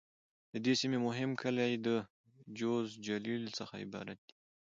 د 0.51 0.53
دې 0.65 0.73
سیمې 0.81 0.99
مهم 1.07 1.31
کلي 1.41 1.71
د: 1.85 1.87
جوز، 2.59 2.87
جلیل..څخه 3.05 3.73
عبارت 3.85 4.17
دي. 4.27 4.35